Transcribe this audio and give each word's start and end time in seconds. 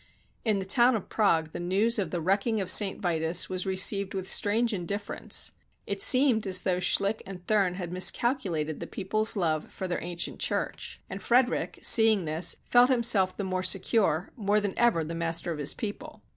In 0.43 0.57
the 0.57 0.65
town 0.65 0.95
of 0.95 1.09
Prague 1.09 1.51
the 1.51 1.59
news 1.59 1.99
of 1.99 2.09
the 2.09 2.19
wrecking 2.19 2.59
of 2.59 2.71
St. 2.71 2.99
Vitus 2.99 3.49
was 3.49 3.67
received 3.67 4.15
with 4.15 4.27
strange 4.27 4.73
indifference. 4.73 5.51
It 5.85 6.01
seemed 6.01 6.47
as 6.47 6.61
though 6.61 6.79
Schlick 6.79 7.21
and 7.23 7.45
Thurn 7.45 7.75
had 7.75 7.91
miscalculated 7.91 8.79
the 8.79 8.87
people's 8.87 9.35
love 9.37 9.71
for 9.71 9.87
their 9.87 10.01
ancient 10.01 10.39
church, 10.39 10.99
and 11.07 11.21
Frederick, 11.21 11.77
295 11.83 11.83
AUSTRIA 11.83 12.09
HUNGARY 12.09 12.09
seeing 12.09 12.25
this, 12.25 12.55
felt 12.63 12.89
himself 12.89 13.37
the 13.37 13.43
more 13.43 13.61
secure, 13.61 14.31
more 14.35 14.59
than 14.59 14.73
ever 14.75 15.03
the 15.03 15.13
master 15.13 15.51
of 15.51 15.59
his 15.59 15.75
people. 15.75 16.23